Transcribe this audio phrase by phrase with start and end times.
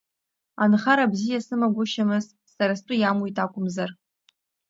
[0.63, 3.89] Анхара бзиа сымагәышьамыз, сара стәы иамуит акәымзар…